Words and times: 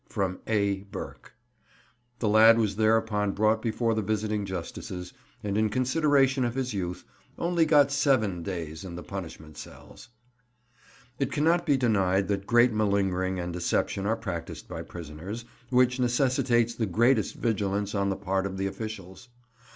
From 0.09 0.39
A. 0.47 0.77
Burke." 0.91 1.31
The 2.17 2.27
lad 2.27 2.57
was 2.57 2.75
thereupon 2.75 3.33
brought 3.33 3.61
before 3.61 3.93
the 3.93 4.01
visiting 4.01 4.47
justices, 4.47 5.13
and 5.43 5.59
in 5.59 5.69
consideration 5.69 6.43
of 6.43 6.55
his 6.55 6.73
youth 6.73 7.03
only 7.37 7.65
got 7.67 7.91
seven 7.91 8.41
days 8.41 8.83
in 8.83 8.95
the 8.95 9.03
punishment 9.03 9.59
cells. 9.59 10.09
It 11.19 11.31
cannot 11.31 11.67
be 11.67 11.77
denied 11.77 12.29
that 12.29 12.47
great 12.47 12.73
malingering 12.73 13.39
and 13.39 13.53
deception 13.53 14.07
are 14.07 14.17
practised 14.17 14.67
by 14.67 14.81
prisoners, 14.81 15.45
which 15.69 15.99
necessitates 15.99 16.73
the 16.73 16.87
greatest 16.87 17.35
vigilance 17.35 17.93
on 17.93 18.09
the 18.09 18.15
part 18.15 18.47
of 18.47 18.57
the 18.57 18.65
officials. 18.65 19.29